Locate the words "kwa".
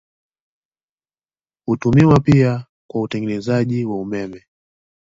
2.87-3.01